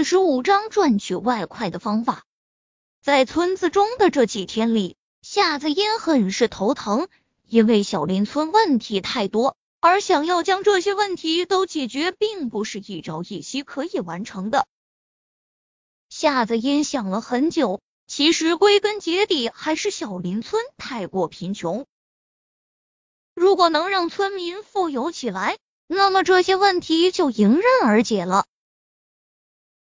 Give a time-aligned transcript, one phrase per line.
[0.00, 2.24] 四十五章赚取外快的方法。
[3.02, 7.08] 在村子中的这几天里，夏子音很是头疼，
[7.46, 14.66] 因为小林村问题太多，而想要将这些问题都解决，并不是一朝一夕可以完成的。
[16.08, 21.84] 夏子音想了很久，其实归根结底还是小林村太过贫穷。
[23.34, 28.46] 如果能让村民富有起来，那么这些问题就迎刃而解了。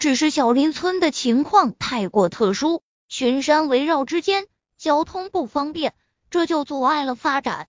[0.00, 2.82] 只是小林村的情况太过特殊。
[3.06, 4.46] 群山围绕之间，
[4.78, 5.92] 交通不方便，
[6.30, 7.68] 这就阻碍了发展。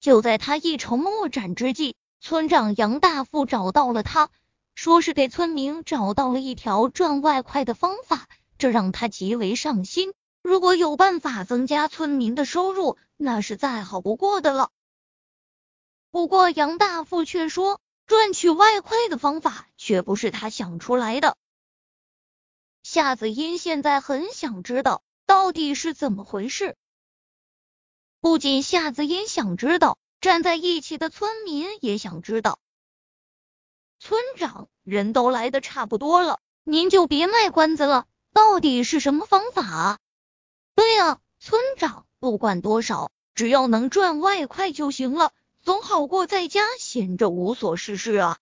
[0.00, 4.30] 就在他一筹莫展之际，村长杨大富找到了他，
[4.74, 8.26] 说是给村民找到了一条赚外快的方法，
[8.56, 10.14] 这让他极为上心。
[10.42, 14.70] 如果有办法增加村民的收入，那是再好不过的了。
[16.10, 21.36] 不过杨大富却说，赚取外快的方法却不是他想出来的。
[22.82, 26.74] 夏子音现在很想知道到底是怎么回事。
[28.18, 32.58] 不仅夏子音想知道，站在一起的村民也想知道。
[34.00, 39.98] 村长，人都来的差不多了，您就别卖关子了，到底是什么方法？
[40.74, 45.34] 对啊，村长，不管多少，只要能赚外快就行了，
[45.68, 48.38] 总好过在家闲着无所事事啊。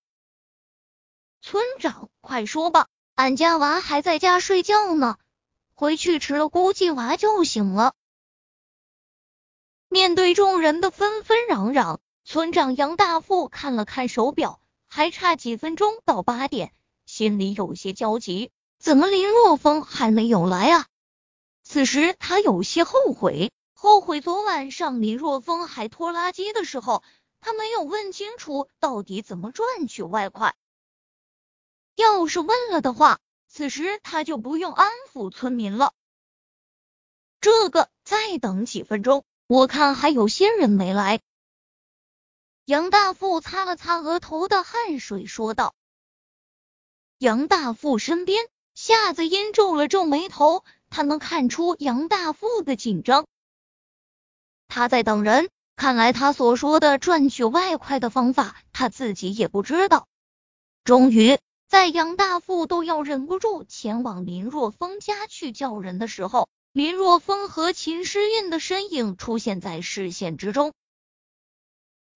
[1.42, 2.86] 村长，快说吧。
[3.16, 5.18] 俺家娃还在家睡觉呢，
[5.74, 7.94] 回去迟了估计娃就醒了。
[9.88, 16.72] 面对众人的纷纷攘攘，村长杨大富看了看手表，还差几分钟到八点，
[17.06, 18.52] 心里有些焦急。
[18.78, 20.86] 怎么林若风还没有来啊？
[21.64, 23.50] 此时他有些后悔，
[23.86, 27.04] 后悔昨晚上林若风还拖拉机的时候，
[27.40, 30.56] 他没有问清楚到底怎么赚取外快。
[31.94, 35.92] 要是问了的话，此时他就不用安抚村民了。
[37.40, 41.20] 这个再等几分钟，我看还有些人没来。
[42.64, 45.76] 杨大富擦了擦额头的汗水，说道。
[47.18, 53.28] 杨大富身边，夏子音皱了皱眉头，他能看出杨大富的紧张。
[54.68, 60.06] 他在等人，看来他所说的赚取外快的方法，他自己也不知道。
[60.84, 61.38] 终于。
[61.68, 70.72] 在杨大富都要忍不住前往林若风家去叫人的时候，林若风和秦诗韵的身影出现在视线之中。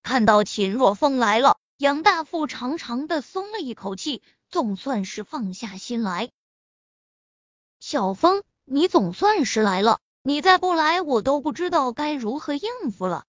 [0.05, 6.31] 看到秦若风来了，杨大富长长的松了一口气，总算是放下心来。
[7.81, 13.25] 小风，你总算是来了，你再不来，我都不知道该如何应付了。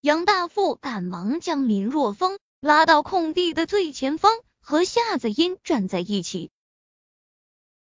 [0.00, 4.32] 杨大富赶忙将林若风拉到空地的最前方。
[4.60, 6.50] 和夏子音站在一起，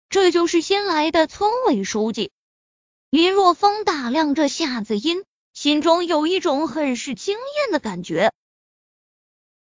[0.09, 2.33] 这就是新来的村委书记
[3.09, 3.85] 林若风。
[3.85, 8.33] 打量着夏子音，心中有一种很是惊艳的感觉。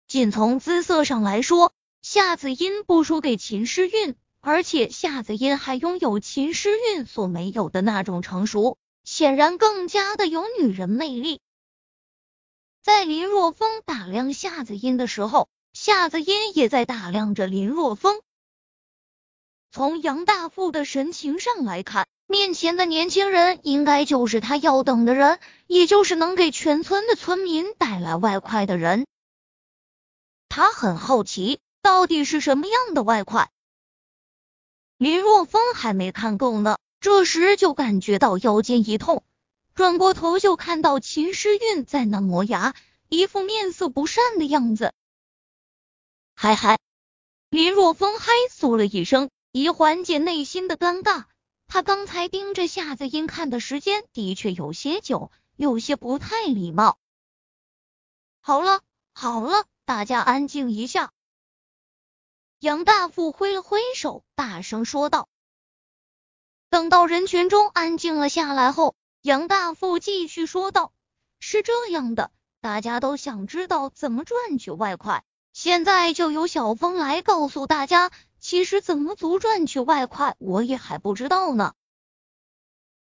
[0.07, 4.15] 仅从姿色上来说，夏子音不输给秦诗韵，
[4.49, 11.41] 而且夏子音还拥有秦诗韵所没有的那种成熟，显然更加的有女人魅力。
[12.81, 15.49] 在林若风打量夏子音的时候。
[15.73, 18.23] 夏子音也在打量着林若风。
[19.71, 29.07] 从杨大富的神情上来看，面前的年轻人应该就是他要等的人，也就是能给全村的村民带来外快的人。
[30.49, 33.51] 他很好奇，到底是什么样的外快？
[34.99, 39.25] 林若风还没看够呢，这时就感觉到腰间一痛，
[39.75, 42.75] 转过头就看到秦诗韵在那磨牙，
[43.11, 44.95] 一副面色不善的样子。
[46.35, 46.79] 嗨嗨，
[47.51, 51.25] 林若风嗨嗦了一声，以缓解内心的尴尬。
[51.67, 56.97] 他刚才盯着夏子音看的时间的确有些久，有些不太礼貌。
[58.41, 58.81] 好了
[59.13, 61.11] 好了，大家安静一下。
[62.61, 65.29] 杨大富挥了挥手，大声说道。
[66.71, 70.93] 等到人群中安静了下来后，杨大富继续说道
[71.39, 72.31] ：“是这样的，
[72.63, 75.23] 大家都想知道怎么赚取外快。”
[75.53, 78.11] 现在就由小峰来告诉大家，
[78.41, 81.75] 其实怎么足赚取外快，我也还不知道呢。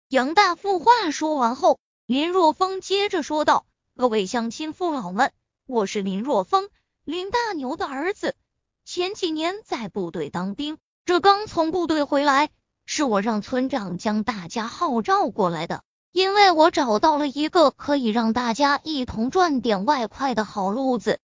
[0.07, 3.65] 杨大富话说完后，林若风接着说道
[3.95, 5.33] ：“各位乡亲父老们，
[5.65, 6.69] 我是林若风，
[7.03, 8.35] 林大牛的儿子。
[8.85, 12.49] 前几年在部队当兵，这刚从部队回来，
[12.85, 21.19] 是我让村长将大家号召过来的，因为我找到了一个可以让大家一同赚点外快的好路子。”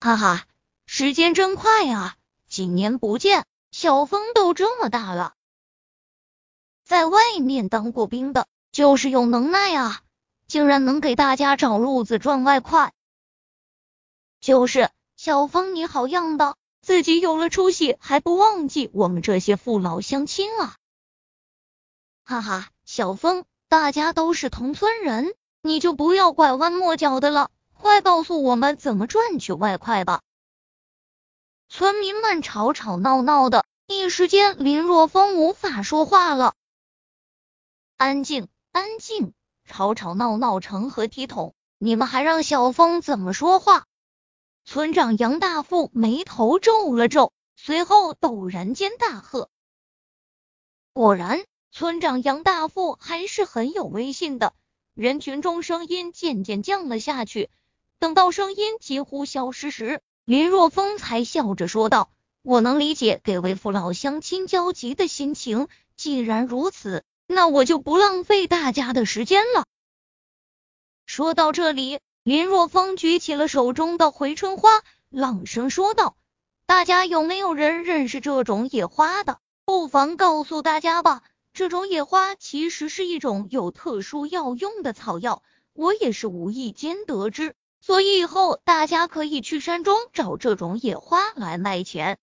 [0.00, 0.46] 哈哈，
[0.86, 2.16] 时间真快啊！
[2.48, 5.34] 几年不见，小峰都这么大了，
[6.84, 10.00] 在外面当过兵的，就是有能耐啊，
[10.46, 12.92] 竟然能给大家找路子赚外快。
[14.40, 20.76] 就是小峰，你好样的，自己有了出息还不忘记我们这些父老乡亲啊！
[22.22, 30.20] 哈哈，小峰，大家都是同村人，你就不要拐弯抹角的了，快告诉我们怎么赚取外快吧！
[31.70, 36.52] 村民们吵吵闹闹的，一时间林若风无法说话了。
[37.96, 39.32] 安静，安静，
[39.64, 41.54] 吵吵闹闹成何体统？
[41.78, 43.85] 你们还让小峰怎么说话？
[44.68, 49.48] 村长杨大富眉头皱了皱，随后陡然间大喝。
[50.92, 51.44] 果然。
[51.72, 54.54] 村长杨大富还是很有威信的，
[54.94, 57.50] 人群中声音渐渐降了下去。
[57.98, 62.10] 等到声音几乎消失时，林若风才笑着说道
[62.40, 65.68] ：“我能理解给为父老乡亲焦急的心情。
[65.96, 69.66] 既然如此，那我就不浪费大家的时间了。”
[71.04, 76.16] 说到这里，林若风举起了手中的回春花，朗声说道
[76.66, 79.38] ：“大家有没有人认识这种野花的？
[79.64, 81.22] 不妨告诉大家吧。”
[81.54, 92.18] 这种野花其实是一种有特殊药用的草药，我也是无意间得知，所以以后大家可以去山中找这种野花来卖钱。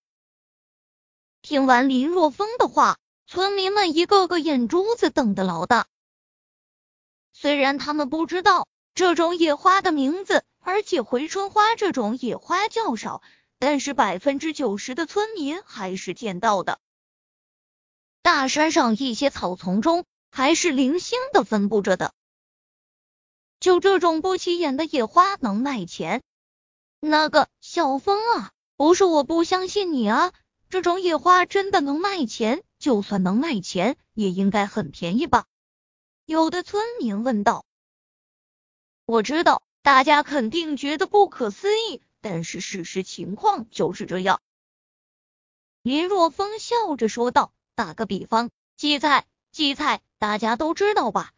[1.40, 5.86] 听完林若风的话，村民们一个个眼珠子瞪得老大。
[7.32, 13.22] 虽然他们不知道这种野花的名字，而且回春花这种野花较少，
[13.58, 16.78] 但是百分之九十的村民还是见到的。
[18.22, 22.14] 大山上一些草丛中，还是零星的分布着的。
[23.58, 26.22] 就这种不起眼的野花能卖钱？
[27.00, 30.32] 那个小风啊，不是我不相信你啊，
[30.70, 32.62] 这种野花真的能卖钱？
[32.78, 35.46] 就算能卖钱，也应该很便宜吧？
[36.26, 37.64] 有的村民问道。
[39.06, 44.40] 我知道大家肯定觉得不可思议，但是事实情况就是这样。
[45.82, 47.52] 林若风笑着说道。
[47.76, 51.32] 打个比方，荠菜，荠菜大家都知道吧？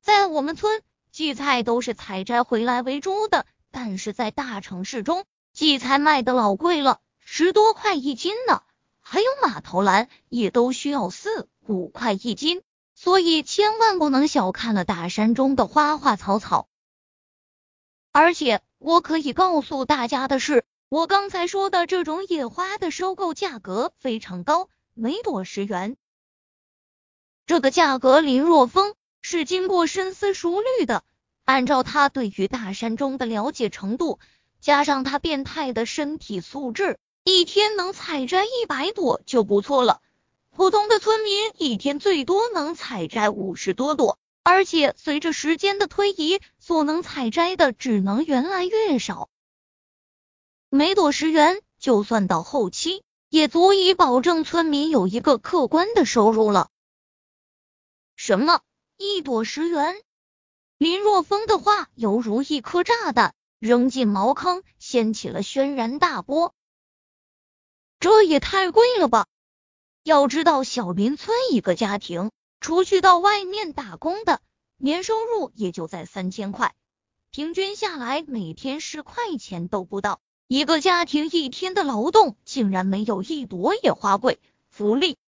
[0.00, 0.80] 在我们村，
[1.12, 3.44] 荠菜都是采摘回来喂猪的。
[3.70, 8.62] 但是在大城市中，荠菜卖的老贵了，十多块一斤呢。
[9.02, 12.62] 还有马头兰，也都需要四五块一斤。
[12.94, 16.66] 所以千万不能小看了大山中的花花草草。
[18.16, 24.68] 而且我可以告诉大家的是，我刚才说的这种野花的收购价格非常高。
[24.94, 25.96] 每朵十元，
[27.44, 31.02] 这个价格林若风是经过深思熟虑的。
[31.44, 34.20] 按照他对于大山中的了解程度，
[34.60, 40.00] 加上他变态的身体素质，一天能采摘一百朵就不错了。
[40.52, 49.28] 普通的村民一天最多能采摘五十多朵，而且随着时间的推移，所能采摘的只能越来越少。
[50.68, 53.02] 每朵十元，就算到后期。
[53.30, 56.70] 也足以保证村民有一个可观的收入了。
[58.14, 58.60] 什么？
[58.96, 60.00] 一朵十元？
[60.78, 66.54] 林若风的话犹如一颗炸弹扔进茅坑，掀起了轩然大波。
[67.98, 69.26] 这也太贵了吧！
[70.04, 72.30] 要知道，小林村一个家庭，
[72.64, 74.40] 除去到外面打工的，
[74.78, 76.74] 年收入也就在三千块，
[77.30, 80.22] 平均下来每天十块钱都不到。
[80.48, 84.40] 一个家庭一天的劳动竟然没有一朵野花贵，
[84.70, 85.18] 福利